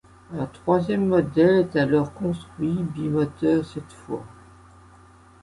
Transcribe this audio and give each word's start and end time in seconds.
Un 0.35 0.47
troisième 0.47 1.05
modèle 1.05 1.57
est 1.59 1.75
alors 1.75 2.11
construit, 2.15 2.73
bimoteur 2.95 3.63
cette 3.63 3.93
fois. 3.93 4.25